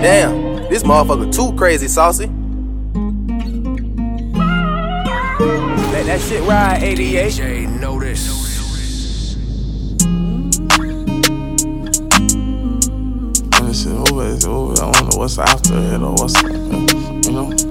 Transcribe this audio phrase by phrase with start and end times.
[0.00, 2.26] Damn, this motherfucker too crazy saucy.
[5.92, 7.32] Let that shit ride, 88.
[7.32, 8.46] Jay, notice.
[13.50, 14.72] When this shit over, it's over.
[14.74, 17.67] I don't know what's after it or what's, you know.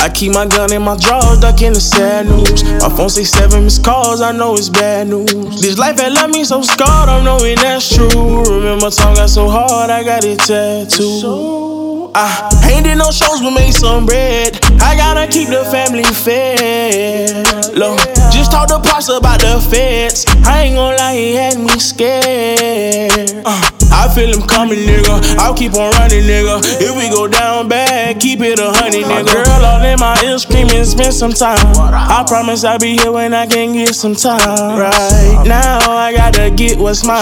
[0.00, 2.64] I keep my gun in my drawers, duck in the sad news.
[2.80, 5.60] My phone say seven missed calls, I know it's bad news.
[5.60, 8.42] This life had left me so scarred, I'm knowing that's true.
[8.44, 12.10] Remember, time got so hard, I got it tattooed.
[12.14, 14.58] I ain't did no shows, but made some bread.
[14.80, 17.76] I gotta keep the family fed.
[17.76, 17.98] Look,
[18.32, 20.24] just talk to Pops about the feds.
[20.44, 23.42] I ain't gonna lie, he had me scared.
[23.44, 25.36] Uh, I feel him coming, nigga.
[25.38, 26.60] I'll keep on running, nigga.
[26.80, 29.44] If we go down bad, keep it a honey, nigga.
[29.44, 31.58] Girl all in my ear screaming, spend some time.
[31.76, 34.78] I promise I'll be here when I can get some time.
[34.78, 37.20] Right now, I gotta get what's mine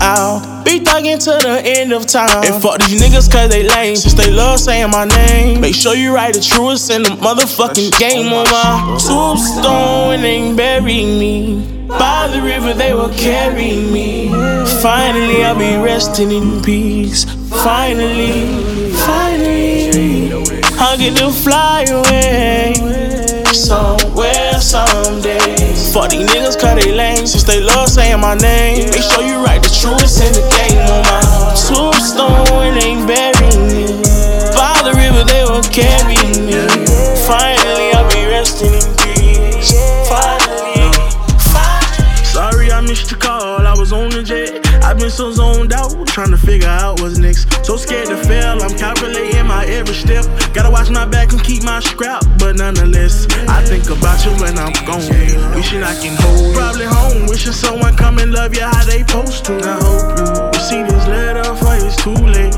[0.00, 0.64] out.
[0.64, 2.42] Be thuggin' to the end of time.
[2.44, 3.96] And fuck these niggas cause they lame.
[3.96, 5.60] Since they love saying my name.
[5.60, 10.56] Make sure you write the truest in the motherfucking game on my tombstone and they
[10.56, 11.73] bury me.
[11.98, 14.28] By the river they will carry me.
[14.82, 17.24] Finally I'll be resting in peace.
[17.62, 20.32] Finally, finally,
[20.78, 22.74] I'll get to fly away.
[23.52, 25.38] Somewhere, someday.
[25.92, 27.26] Fuck these niggas cause they lame.
[27.26, 28.90] Since they love saying my name.
[28.90, 31.22] Make sure you write the truest in the game on my
[31.54, 33.86] tombstone and they bury me.
[34.52, 36.13] By the river they will carry
[45.14, 47.46] so zoned out, trying to figure out what's next.
[47.64, 50.24] So scared to fail, I'm calculating my every step.
[50.52, 54.58] Gotta watch my back and keep my scrap, but nonetheless, I think about you when
[54.58, 55.06] I'm gone.
[55.54, 56.56] Wishing I can hold.
[56.56, 59.54] Probably home, wishing someone come and love you how they supposed to.
[59.62, 62.54] I hope you see this letter before it's too late.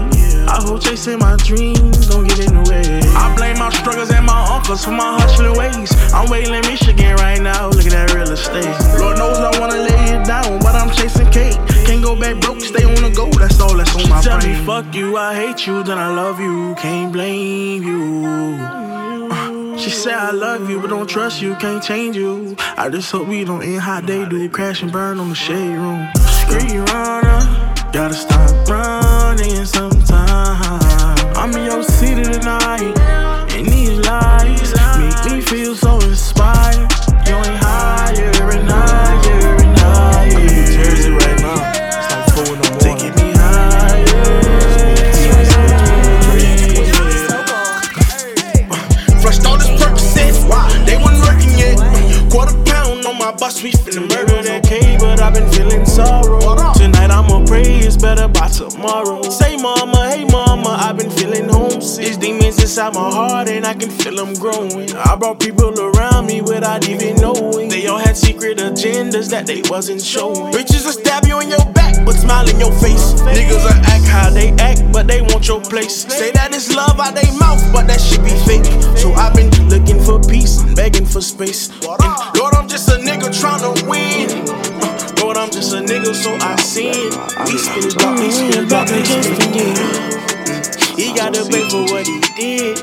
[0.49, 3.01] I hope chasing my dreams don't get in the way.
[3.17, 5.93] I blame my struggles and my uncles for my hustling ways.
[6.15, 8.86] I'm waiting in Michigan right now, look at that real estate.
[14.27, 18.27] Tell me fuck you, I hate you, then I love you, can't blame you.
[18.27, 22.57] Uh, She said I love you, but don't trust you, can't change you.
[22.77, 25.77] I just hope we don't end how they do, crash and burn on the shade
[25.77, 26.09] room.
[26.43, 27.39] Street runner,
[27.93, 31.37] gotta stop running sometime.
[31.37, 32.95] I'm in your city tonight,
[64.07, 64.95] and I can feel them growing.
[64.97, 67.69] I brought people around me without even knowing.
[67.69, 70.53] They all had secret agendas that they wasn't showing.
[70.53, 73.15] Bitches will stab you in your back, but smile in your face.
[73.23, 76.07] Niggas will act how they act, but they want your place.
[76.07, 78.67] Say that it's love out they mouth, but that shit be fake.
[78.97, 81.71] So I've been looking for peace, begging for space.
[81.71, 84.47] And Lord, I'm just a nigga tryna win.
[85.21, 87.11] Lord, I'm just a nigga, so I sin.
[87.47, 90.26] We spin it we spin it against the game.
[90.97, 92.79] He gotta pay for what he did.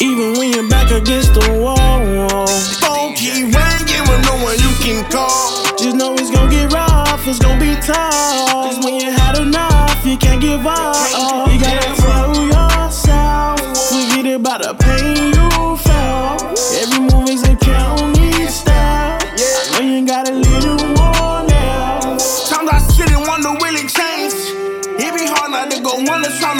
[0.00, 2.41] Even when you're back against the wall,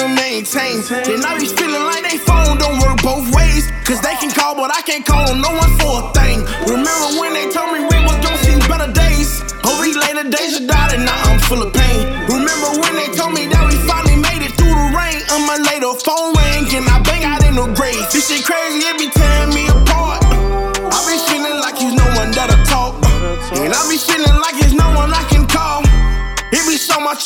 [0.02, 1.04] under trying to maintain.
[1.04, 3.70] Then I be feeling like they phone don't work both ways.
[3.84, 6.38] Cause they can call, but I can't call on no one for a thing.
[6.66, 6.81] Remember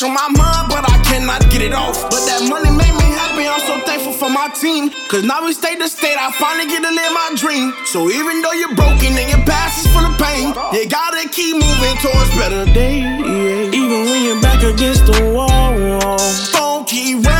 [0.01, 2.01] much on my mind, but I cannot get it off.
[2.09, 4.91] But that money made me happy, I'm so thankful for my team.
[5.09, 7.73] Cause now we state to state, I finally get to live my dream.
[7.85, 11.55] So even though you're broken and your past is full of pain, you gotta keep
[11.55, 13.05] moving towards better days.
[13.73, 16.17] Even when you're back against the wall,
[16.53, 17.36] Phone keep ringing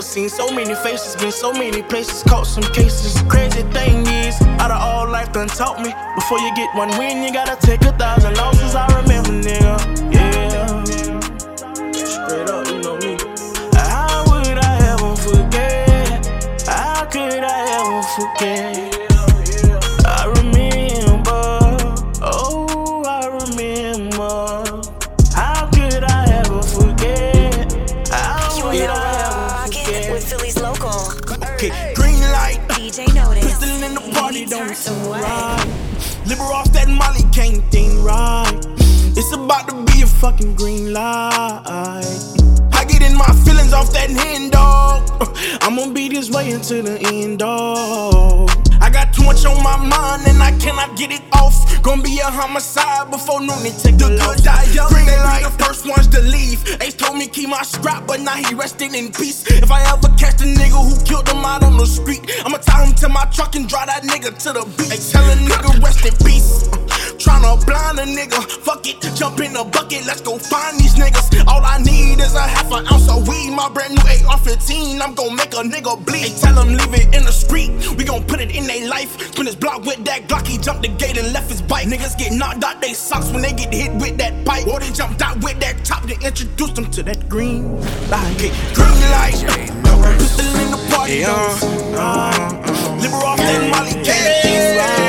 [0.00, 3.20] Seen so many faces, been so many places, caught some cases.
[3.28, 5.92] Crazy thing is, out of all life done taught me.
[6.14, 8.74] Before you get one win, you gotta take a thousand losses.
[8.74, 9.76] I remember, nigga.
[10.14, 10.84] Yeah.
[11.92, 13.18] Straight up, you know me.
[13.74, 16.26] How would I ever forget?
[16.66, 18.87] How could I ever forget?
[34.48, 35.20] Don't seem away.
[35.20, 35.66] right.
[36.26, 38.60] Liver off that Molly, can't think right.
[39.16, 41.62] It's about to be a fucking green light.
[42.72, 45.10] I get in my feelings off that hand dog.
[45.60, 48.50] I'm gonna be this way until the end, dog.
[48.80, 51.67] I got too much on my mind and I cannot get it off.
[51.82, 54.88] Gonna be a homicide before noon They take the good die young.
[54.88, 56.64] Green they be the first ones to leave.
[56.80, 59.46] Ace told me keep my scrap, but now he resting in peace.
[59.46, 62.84] If I ever catch the nigga who killed him out on the street, I'ma tie
[62.84, 64.90] him to my truck and drive that nigga to the beach.
[64.90, 66.77] Hey, tell a nigga rest in peace.
[67.28, 71.46] Tryna blind a nigga, fuck it, jump in the bucket, let's go find these niggas.
[71.46, 74.98] All I need is a half an ounce of weed, my brand new AR-15.
[75.02, 76.32] I'm gon' make a nigga bleed.
[76.32, 79.20] Hey, tell him leave it in the street, we gon' put it in they life.
[79.20, 81.86] Spin his block with that Glock, he jumped the gate and left his bike.
[81.86, 84.66] Niggas get knocked out they socks when they get hit with that pipe.
[84.66, 87.76] Or they jumped out with that top, they introduce them to that green
[88.08, 88.38] light.
[88.72, 89.36] Green light,
[90.16, 91.36] pistol in the party, uh,
[93.02, 95.07] Liver off that Molly, can't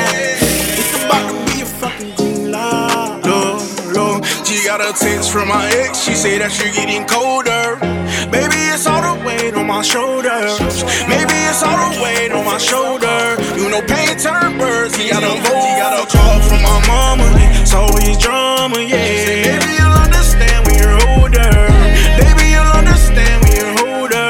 [4.80, 6.00] got a text from my ex.
[6.00, 7.76] She said that you're getting colder.
[8.32, 10.56] Baby, it's all the weight on my shoulders.
[11.04, 13.36] Maybe it's all the weight on my shoulder.
[13.60, 14.96] You know, pain turn birds.
[14.96, 15.64] He got a vote.
[15.68, 17.28] He got a call from my mama.
[17.60, 19.60] It's always drama, yeah.
[19.60, 21.52] Baby, you'll understand when you're older.
[22.16, 24.28] Baby, you'll understand when you're older.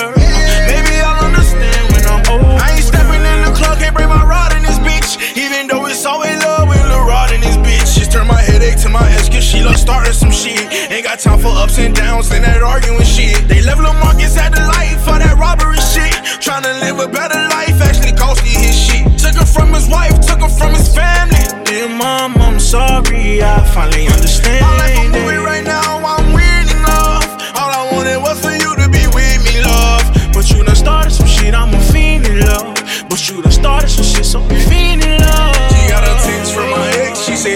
[0.67, 2.59] Maybe I'll understand when I'm old.
[2.59, 5.15] I ain't stepping in the club, can't bring my rod in this bitch.
[5.39, 7.95] Even though it's always love with Lil Rod in this bitch.
[7.95, 8.40] Just turn my
[8.81, 10.61] to my ex, cause she love starting some shit.
[10.91, 13.37] Ain't got time for ups and downs, and that arguing shit.
[13.47, 16.17] They left Lil Marcus at the light for that robbery shit.
[16.41, 19.05] Tryna live a better life, actually costly his shit.
[19.21, 21.45] Took her from his wife, took her from his family.
[21.65, 24.65] Dear mom, I'm sorry, I finally understand.
[24.65, 27.29] My life I'm doing right now, I'm weird enough.
[27.61, 30.09] All I wanted was for you to be with me, love.
[30.33, 32.81] But you done started some shit, I'm a fiend in love.
[33.13, 34.25] But you done started some shit,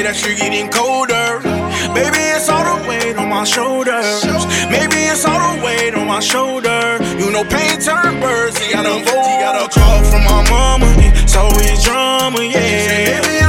[0.04, 1.40] that you're getting colder.
[1.96, 4.20] Baby, it's all the weight on my shoulders.
[4.68, 6.98] Maybe it's all the weight on my shoulder.
[7.16, 8.58] You know, pain turn birds.
[8.58, 10.92] He got a vote, he got a call from my mama.
[11.24, 13.43] It's always drama, yeah.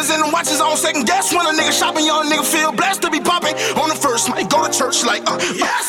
[0.00, 3.02] Diamonds and them watches, don't second guess when a nigga shopping, young nigga feel blessed
[3.02, 3.54] to be popping.
[3.76, 5.79] On the first might go to church like, uh, yes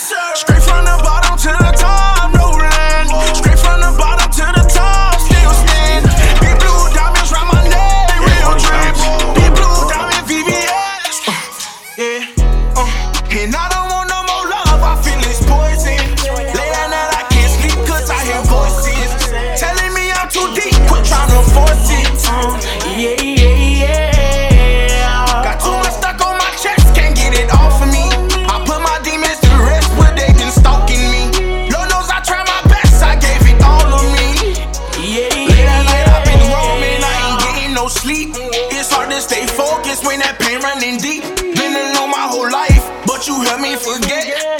[40.31, 41.23] that pain running deep.
[41.55, 44.50] Been alone my whole life, but you helped me forget.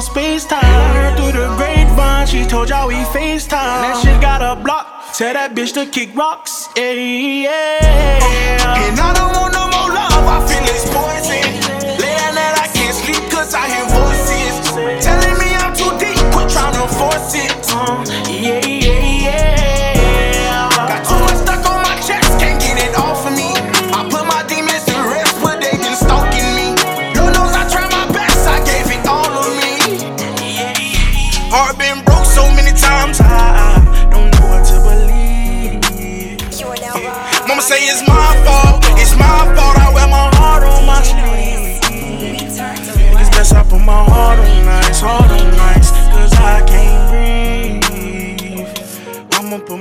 [0.00, 3.82] On space heard through the grapevine, she told y'all we FaceTime.
[3.84, 6.68] That shit got a block, tell that bitch to kick rocks.
[6.76, 8.84] Yeah, yeah.
[8.84, 11.44] And I don't want no more love, I feel it's poison.
[12.00, 14.54] Laying that I can't sleep cause I hear voices.
[15.04, 17.39] Telling me I'm too deep, quit trying to force it.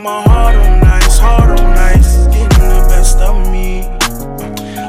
[0.01, 0.68] My heart on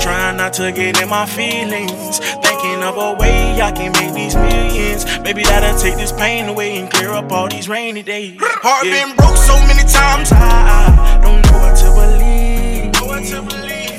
[0.00, 2.18] trying not to get in my feelings.
[2.44, 5.04] Thinking of a way I can make these millions.
[5.20, 8.36] Maybe that'll take this pain away and clear up all these rainy days.
[8.40, 9.06] Heart Yeah.
[9.06, 10.30] been broke so many times.
[10.32, 12.92] I don't know what to believe.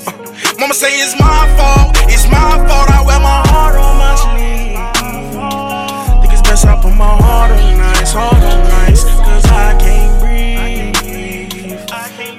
[0.07, 2.89] Uh, Mama say it's my fault, it's my fault.
[2.89, 4.77] I wear my Heart on my sleeve.
[6.21, 10.13] Think it's best I put my heart on nice, heart on nice, cause I can't
[10.21, 10.95] breathe.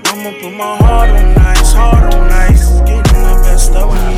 [0.07, 2.16] I'ma put my heart on nice, heart on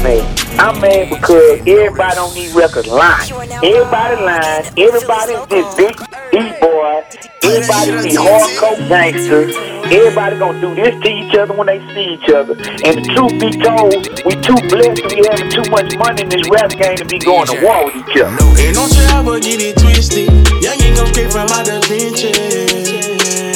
[0.08, 0.40] mad.
[0.58, 3.30] I'm mad because everybody on these records lying.
[3.32, 4.66] Everybody lying.
[4.76, 5.94] Everybody this big
[6.32, 7.04] D-boy.
[7.44, 9.54] Everybody these hardcore gangsters.
[9.86, 12.54] Everybody gonna do this to each other when they see each other.
[12.84, 16.28] And the truth be told, we too blessed to be having too much money in
[16.28, 18.36] this rap game to be going to war with each other.
[18.60, 20.28] And don't you ever get it twisted.
[20.62, 22.36] Young ain't come straight from out the trenches.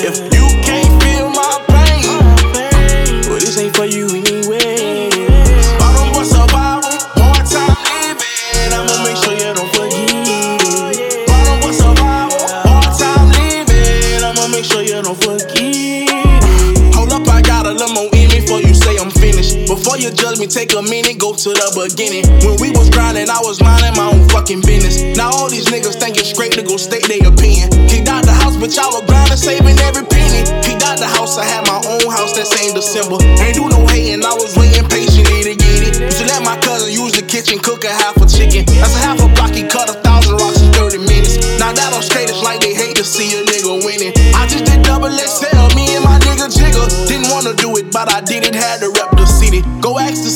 [0.05, 4.82] If you can't feel my pain, well, this ain't for you anyway.
[20.53, 22.29] Take a minute, go to the beginning.
[22.45, 25.01] When we was grinding, I was minding my own fucking business.
[25.17, 27.73] Now all these niggas think it's straight to go state their opinion.
[27.89, 30.45] Kicked out the house, but y'all were grinding, saving every penny.
[30.61, 33.17] Kicked out the house, I had my own house that same December.
[33.41, 35.93] Ain't do no hating, I was waiting patiently to get it.
[36.13, 38.69] Used to let my cousin use the kitchen, cook a half a chicken.
[38.77, 39.22] That's a half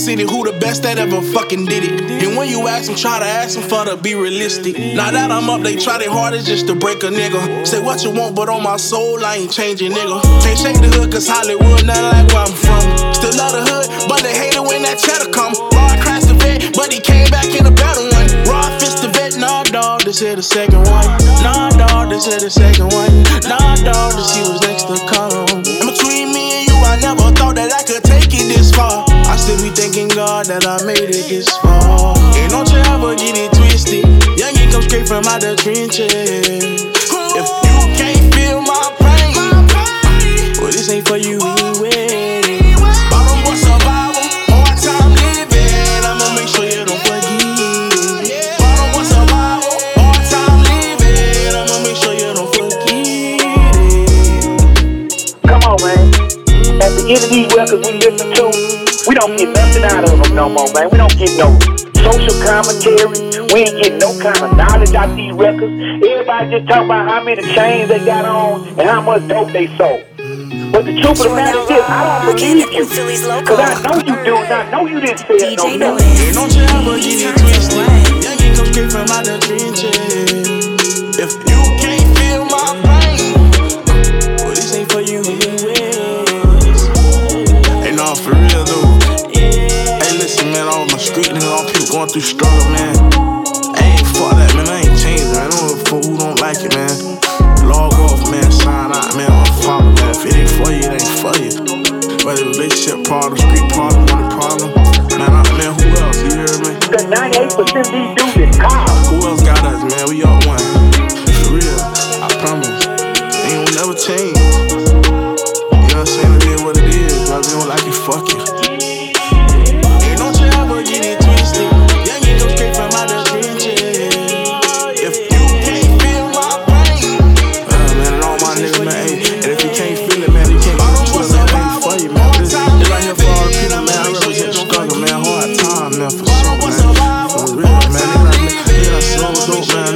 [0.07, 2.23] city who the best that ever fucking did it.
[2.23, 4.79] And when you ask them, try to ask them for to be realistic.
[4.95, 7.67] Now that I'm up, they try their hardest just to break a nigga.
[7.67, 10.23] Say what you want, but on my soul, I ain't changing, nigga.
[10.47, 12.87] Can't shake the hood, cause Hollywood, nothing like where I'm from.
[13.19, 15.59] Still love the hood, but they hate it when that cheddar come.
[15.75, 18.31] Rod crashed the vet, but he came back in a better one.
[18.47, 21.07] Rod fist the vet, Nah, dog, this here the second one.
[21.43, 23.11] Nah, dog, this here the second one.
[23.43, 24.95] Nah, dog, this he was next to
[30.47, 32.15] God that I made it this far.
[32.37, 34.05] And don't you ever get it twisted.
[34.39, 36.66] Young ain't come straight from out the trenches.
[59.87, 60.91] Out of them no more, man.
[60.91, 61.55] We don't get no
[61.95, 63.07] social commentary.
[63.55, 65.75] We ain't getting no kind of knowledge out these records.
[66.03, 69.67] Everybody just talk about how many chains they got on and how much dope they
[69.77, 70.05] sold.
[70.73, 72.85] But the truth of the matter is this, I don't believe you.
[72.85, 73.57] Philly's local.
[73.57, 76.49] Cause I know you do, and I know you didn't say it no
[76.99, 77.96] DJ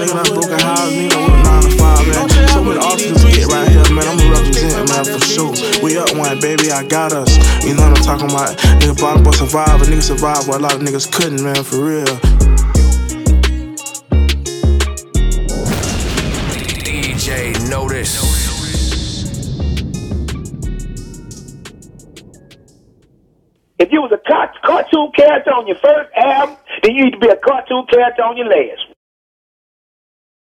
[0.00, 2.48] Nigga, done broke a house, nigga, with a nine to five, man.
[2.48, 4.08] So many officers get right here, man.
[4.08, 5.52] I'ma represent, man, for sure.
[5.84, 7.36] We up one, baby, I got us.
[7.66, 8.56] You know what I'm talking about?
[8.80, 11.84] Nigga, bottom boy survive, a nigga survive, but a lot of niggas couldn't, man, for
[11.84, 12.06] real.
[16.80, 18.40] DJ Notice.
[23.78, 24.20] If you was a
[24.64, 28.38] cartoon character on your first album, then you need to be a cartoon character on
[28.38, 28.99] your last.